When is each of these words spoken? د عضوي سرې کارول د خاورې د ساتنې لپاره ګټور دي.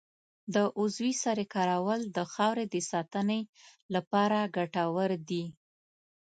د 0.53 0.55
عضوي 0.77 1.11
سرې 1.23 1.45
کارول 1.55 2.01
د 2.17 2.19
خاورې 2.33 2.65
د 2.73 2.75
ساتنې 2.91 3.39
لپاره 3.95 4.39
ګټور 4.55 5.11
دي. 5.29 5.43